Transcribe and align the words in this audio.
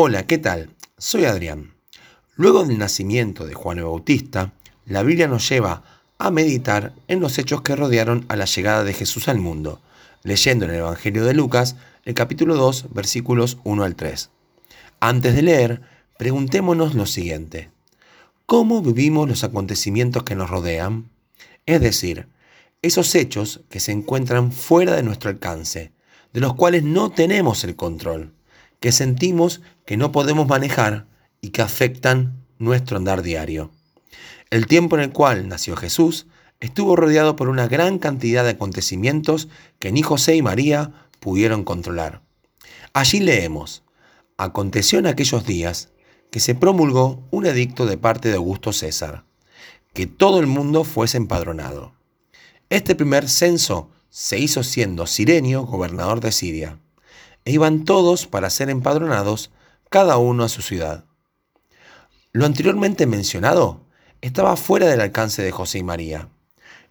Hola, 0.00 0.28
¿qué 0.28 0.38
tal? 0.38 0.70
Soy 0.96 1.24
Adrián. 1.24 1.74
Luego 2.36 2.64
del 2.64 2.78
nacimiento 2.78 3.48
de 3.48 3.54
Juan 3.54 3.78
el 3.78 3.84
Bautista, 3.84 4.52
la 4.86 5.02
Biblia 5.02 5.26
nos 5.26 5.48
lleva 5.48 5.82
a 6.18 6.30
meditar 6.30 6.94
en 7.08 7.18
los 7.18 7.36
hechos 7.36 7.62
que 7.62 7.74
rodearon 7.74 8.24
a 8.28 8.36
la 8.36 8.44
llegada 8.44 8.84
de 8.84 8.92
Jesús 8.92 9.26
al 9.26 9.40
mundo, 9.40 9.80
leyendo 10.22 10.66
en 10.66 10.70
el 10.70 10.76
Evangelio 10.76 11.24
de 11.24 11.34
Lucas 11.34 11.74
el 12.04 12.14
capítulo 12.14 12.54
2, 12.54 12.94
versículos 12.94 13.58
1 13.64 13.82
al 13.82 13.96
3. 13.96 14.30
Antes 15.00 15.34
de 15.34 15.42
leer, 15.42 15.82
preguntémonos 16.16 16.94
lo 16.94 17.04
siguiente. 17.04 17.72
¿Cómo 18.46 18.82
vivimos 18.82 19.28
los 19.28 19.42
acontecimientos 19.42 20.22
que 20.22 20.36
nos 20.36 20.48
rodean? 20.48 21.10
Es 21.66 21.80
decir, 21.80 22.28
esos 22.82 23.16
hechos 23.16 23.62
que 23.68 23.80
se 23.80 23.90
encuentran 23.90 24.52
fuera 24.52 24.94
de 24.94 25.02
nuestro 25.02 25.28
alcance, 25.28 25.90
de 26.32 26.40
los 26.40 26.54
cuales 26.54 26.84
no 26.84 27.10
tenemos 27.10 27.64
el 27.64 27.74
control, 27.74 28.37
que 28.80 28.92
sentimos 28.92 29.60
que 29.86 29.96
no 29.96 30.12
podemos 30.12 30.46
manejar 30.46 31.06
y 31.40 31.50
que 31.50 31.62
afectan 31.62 32.44
nuestro 32.58 32.96
andar 32.96 33.22
diario. 33.22 33.70
El 34.50 34.66
tiempo 34.66 34.96
en 34.96 35.02
el 35.02 35.12
cual 35.12 35.48
nació 35.48 35.76
Jesús 35.76 36.26
estuvo 36.60 36.96
rodeado 36.96 37.36
por 37.36 37.48
una 37.48 37.68
gran 37.68 37.98
cantidad 37.98 38.44
de 38.44 38.50
acontecimientos 38.50 39.48
que 39.78 39.92
ni 39.92 40.02
José 40.02 40.36
y 40.36 40.42
María 40.42 40.92
pudieron 41.20 41.64
controlar. 41.64 42.22
Allí 42.92 43.20
leemos, 43.20 43.82
aconteció 44.36 44.98
en 44.98 45.06
aquellos 45.06 45.46
días 45.46 45.90
que 46.30 46.40
se 46.40 46.54
promulgó 46.54 47.22
un 47.30 47.46
edicto 47.46 47.86
de 47.86 47.96
parte 47.96 48.28
de 48.28 48.36
Augusto 48.36 48.72
César, 48.72 49.24
que 49.92 50.06
todo 50.06 50.40
el 50.40 50.46
mundo 50.46 50.84
fuese 50.84 51.16
empadronado. 51.16 51.94
Este 52.70 52.94
primer 52.94 53.28
censo 53.28 53.90
se 54.10 54.38
hizo 54.38 54.62
siendo 54.62 55.06
Sirenio 55.06 55.62
gobernador 55.62 56.20
de 56.20 56.32
Siria, 56.32 56.78
e 57.48 57.52
iban 57.52 57.86
todos 57.86 58.26
para 58.26 58.50
ser 58.50 58.68
empadronados, 58.68 59.50
cada 59.88 60.18
uno 60.18 60.44
a 60.44 60.50
su 60.50 60.60
ciudad. 60.60 61.06
Lo 62.30 62.44
anteriormente 62.44 63.06
mencionado 63.06 63.86
estaba 64.20 64.54
fuera 64.56 64.86
del 64.86 65.00
alcance 65.00 65.40
de 65.40 65.50
José 65.50 65.78
y 65.78 65.82
María. 65.82 66.28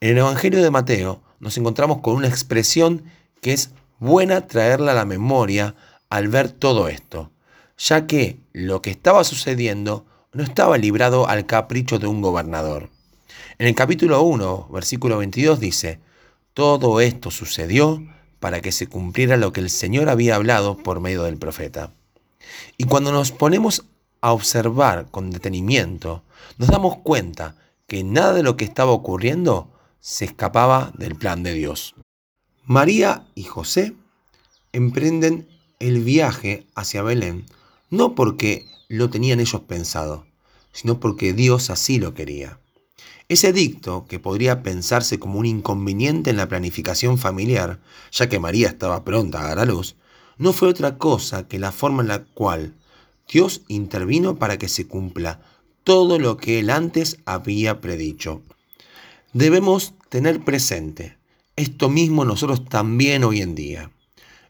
En 0.00 0.10
el 0.10 0.18
Evangelio 0.18 0.62
de 0.62 0.70
Mateo 0.70 1.20
nos 1.40 1.58
encontramos 1.58 2.02
con 2.02 2.14
una 2.14 2.28
expresión 2.28 3.02
que 3.40 3.52
es 3.52 3.70
buena 3.98 4.46
traerla 4.46 4.92
a 4.92 4.94
la 4.94 5.04
memoria 5.04 5.74
al 6.08 6.28
ver 6.28 6.52
todo 6.52 6.86
esto, 6.86 7.32
ya 7.76 8.06
que 8.06 8.38
lo 8.52 8.80
que 8.80 8.90
estaba 8.90 9.24
sucediendo 9.24 10.06
no 10.32 10.44
estaba 10.44 10.78
librado 10.78 11.26
al 11.26 11.46
capricho 11.46 11.98
de 11.98 12.06
un 12.06 12.22
gobernador. 12.22 12.90
En 13.58 13.66
el 13.66 13.74
capítulo 13.74 14.22
1, 14.22 14.68
versículo 14.72 15.18
22 15.18 15.58
dice, 15.58 15.98
todo 16.52 17.00
esto 17.00 17.32
sucedió 17.32 18.04
para 18.44 18.60
que 18.60 18.72
se 18.72 18.88
cumpliera 18.88 19.38
lo 19.38 19.54
que 19.54 19.62
el 19.62 19.70
Señor 19.70 20.10
había 20.10 20.34
hablado 20.34 20.76
por 20.76 21.00
medio 21.00 21.22
del 21.22 21.38
profeta. 21.38 21.94
Y 22.76 22.84
cuando 22.84 23.10
nos 23.10 23.32
ponemos 23.32 23.86
a 24.20 24.34
observar 24.34 25.06
con 25.10 25.30
detenimiento, 25.30 26.22
nos 26.58 26.68
damos 26.68 26.98
cuenta 26.98 27.56
que 27.86 28.04
nada 28.04 28.34
de 28.34 28.42
lo 28.42 28.58
que 28.58 28.66
estaba 28.66 28.90
ocurriendo 28.90 29.72
se 29.98 30.26
escapaba 30.26 30.92
del 30.98 31.14
plan 31.14 31.42
de 31.42 31.54
Dios. 31.54 31.94
María 32.66 33.26
y 33.34 33.44
José 33.44 33.94
emprenden 34.74 35.48
el 35.78 36.04
viaje 36.04 36.66
hacia 36.74 37.00
Belén 37.00 37.46
no 37.88 38.14
porque 38.14 38.66
lo 38.88 39.08
tenían 39.08 39.40
ellos 39.40 39.62
pensado, 39.62 40.26
sino 40.70 41.00
porque 41.00 41.32
Dios 41.32 41.70
así 41.70 41.98
lo 41.98 42.12
quería. 42.12 42.58
Ese 43.26 43.54
dicto, 43.54 44.04
que 44.06 44.18
podría 44.18 44.62
pensarse 44.62 45.18
como 45.18 45.38
un 45.38 45.46
inconveniente 45.46 46.28
en 46.28 46.36
la 46.36 46.46
planificación 46.46 47.16
familiar, 47.16 47.80
ya 48.12 48.28
que 48.28 48.38
María 48.38 48.68
estaba 48.68 49.02
pronta 49.02 49.40
a 49.40 49.48
dar 49.48 49.60
a 49.60 49.64
luz, 49.64 49.96
no 50.36 50.52
fue 50.52 50.68
otra 50.68 50.98
cosa 50.98 51.48
que 51.48 51.58
la 51.58 51.72
forma 51.72 52.02
en 52.02 52.08
la 52.08 52.24
cual 52.24 52.74
Dios 53.26 53.62
intervino 53.68 54.36
para 54.36 54.58
que 54.58 54.68
se 54.68 54.86
cumpla 54.86 55.40
todo 55.84 56.18
lo 56.18 56.36
que 56.36 56.58
él 56.58 56.68
antes 56.68 57.18
había 57.24 57.80
predicho. 57.80 58.42
Debemos 59.32 59.94
tener 60.10 60.44
presente 60.44 61.16
esto 61.56 61.88
mismo 61.88 62.26
nosotros 62.26 62.66
también 62.66 63.24
hoy 63.24 63.40
en 63.40 63.54
día. 63.54 63.90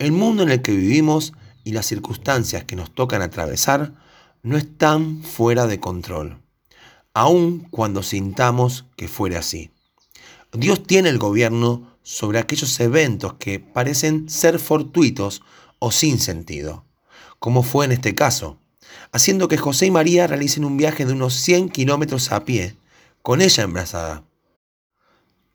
El 0.00 0.10
mundo 0.10 0.42
en 0.42 0.50
el 0.50 0.62
que 0.62 0.72
vivimos 0.72 1.34
y 1.62 1.70
las 1.70 1.86
circunstancias 1.86 2.64
que 2.64 2.74
nos 2.74 2.92
tocan 2.92 3.22
atravesar 3.22 3.94
no 4.42 4.56
están 4.56 5.22
fuera 5.22 5.66
de 5.68 5.78
control 5.78 6.38
aun 7.16 7.60
cuando 7.70 8.02
sintamos 8.02 8.84
que 8.94 9.08
fuera 9.08 9.38
así. 9.38 9.70
Dios 10.52 10.82
tiene 10.82 11.08
el 11.08 11.16
gobierno 11.16 11.96
sobre 12.02 12.38
aquellos 12.38 12.78
eventos 12.78 13.36
que 13.38 13.58
parecen 13.58 14.28
ser 14.28 14.58
fortuitos 14.58 15.40
o 15.78 15.90
sin 15.90 16.18
sentido, 16.18 16.84
como 17.38 17.62
fue 17.62 17.86
en 17.86 17.92
este 17.92 18.14
caso, 18.14 18.58
haciendo 19.12 19.48
que 19.48 19.56
José 19.56 19.86
y 19.86 19.90
María 19.90 20.26
realicen 20.26 20.66
un 20.66 20.76
viaje 20.76 21.06
de 21.06 21.14
unos 21.14 21.32
100 21.32 21.70
kilómetros 21.70 22.32
a 22.32 22.44
pie, 22.44 22.76
con 23.22 23.40
ella 23.40 23.64
embarazada. 23.64 24.24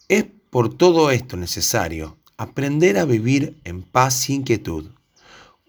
Es 0.08 0.26
por 0.50 0.76
todo 0.76 1.12
esto 1.12 1.38
necesario 1.38 2.18
aprender 2.38 2.98
a 2.98 3.06
vivir 3.06 3.62
en 3.66 3.84
paz 3.84 4.32
y 4.32 4.34
inquietud 4.34 4.90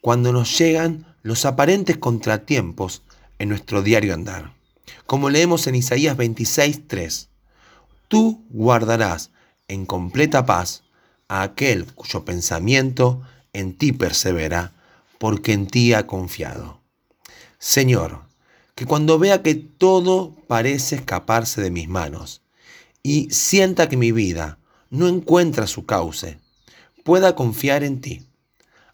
cuando 0.00 0.32
nos 0.32 0.56
llegan 0.58 1.14
los 1.22 1.44
aparentes 1.44 1.98
contratiempos 1.98 3.02
en 3.38 3.50
nuestro 3.50 3.82
diario 3.82 4.14
andar 4.14 4.61
como 5.06 5.30
leemos 5.30 5.66
en 5.66 5.74
Isaías 5.74 6.16
26:3. 6.16 7.28
Tú 8.08 8.44
guardarás 8.50 9.30
en 9.68 9.86
completa 9.86 10.46
paz 10.46 10.82
a 11.28 11.42
aquel 11.42 11.86
cuyo 11.94 12.24
pensamiento 12.24 13.22
en 13.52 13.76
ti 13.76 13.92
persevera, 13.92 14.72
porque 15.18 15.52
en 15.52 15.66
ti 15.66 15.94
ha 15.94 16.06
confiado. 16.06 16.80
Señor, 17.58 18.22
que 18.74 18.86
cuando 18.86 19.18
vea 19.18 19.42
que 19.42 19.54
todo 19.54 20.34
parece 20.46 20.96
escaparse 20.96 21.60
de 21.60 21.70
mis 21.70 21.88
manos 21.88 22.42
y 23.02 23.30
sienta 23.30 23.88
que 23.88 23.96
mi 23.96 24.12
vida 24.12 24.58
no 24.90 25.08
encuentra 25.08 25.66
su 25.66 25.86
cauce, 25.86 26.38
pueda 27.04 27.34
confiar 27.34 27.84
en 27.84 28.00
ti, 28.00 28.26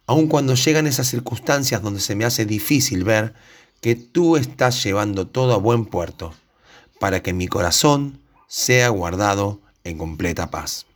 aun 0.06 0.28
cuando 0.28 0.54
llegan 0.54 0.86
esas 0.86 1.08
circunstancias 1.08 1.82
donde 1.82 2.00
se 2.00 2.14
me 2.14 2.24
hace 2.24 2.46
difícil 2.46 3.04
ver 3.04 3.34
que 3.80 3.94
tú 3.94 4.36
estás 4.36 4.82
llevando 4.82 5.26
todo 5.26 5.54
a 5.54 5.58
buen 5.58 5.86
puerto, 5.86 6.34
para 6.98 7.22
que 7.22 7.32
mi 7.32 7.46
corazón 7.46 8.20
sea 8.48 8.88
guardado 8.88 9.60
en 9.84 9.98
completa 9.98 10.50
paz. 10.50 10.86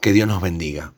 Que 0.00 0.12
Dios 0.12 0.28
nos 0.28 0.40
bendiga. 0.40 0.92